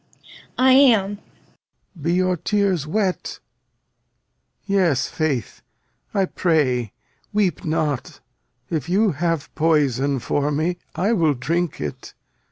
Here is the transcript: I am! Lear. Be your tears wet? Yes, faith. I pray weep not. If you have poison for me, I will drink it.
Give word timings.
I 0.57 0.71
am! 0.71 1.11
Lear. 1.11 1.19
Be 2.01 2.13
your 2.13 2.35
tears 2.35 2.87
wet? 2.87 3.37
Yes, 4.65 5.07
faith. 5.07 5.61
I 6.11 6.25
pray 6.25 6.91
weep 7.31 7.63
not. 7.63 8.19
If 8.71 8.89
you 8.89 9.11
have 9.11 9.53
poison 9.53 10.17
for 10.17 10.51
me, 10.51 10.77
I 10.95 11.13
will 11.13 11.35
drink 11.35 11.79
it. 11.79 12.15